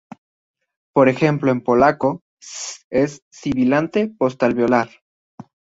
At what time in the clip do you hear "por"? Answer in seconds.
0.95-1.09